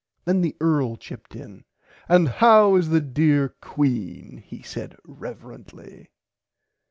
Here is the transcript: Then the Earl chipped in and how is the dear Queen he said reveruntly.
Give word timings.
Then 0.25 0.41
the 0.41 0.55
Earl 0.59 0.95
chipped 0.95 1.35
in 1.35 1.63
and 2.09 2.27
how 2.27 2.73
is 2.75 2.89
the 2.89 3.01
dear 3.01 3.49
Queen 3.61 4.39
he 4.43 4.63
said 4.63 4.95
reveruntly. 5.05 6.07